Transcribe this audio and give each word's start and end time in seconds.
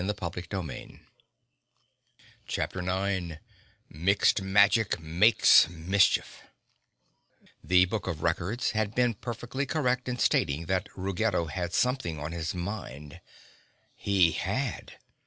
[Illustration: 0.01 0.49
(unlabelled)] 0.51 0.99
Chapter 2.47 2.81
9 2.81 3.39
Mixed 3.87 4.41
Magic 4.41 4.99
Makes 4.99 5.69
Mischief 5.69 6.41
The 7.63 7.85
Book 7.85 8.07
of 8.07 8.23
Records 8.23 8.71
had 8.71 8.95
been 8.95 9.13
perfectly 9.13 9.67
correct 9.67 10.09
in 10.09 10.17
stating 10.17 10.65
that 10.65 10.89
Ruggedo 10.97 11.45
had 11.51 11.73
something 11.75 12.17
on 12.17 12.31
his 12.31 12.55
mind. 12.55 13.21
_He 14.03 14.33
had! 14.33 14.93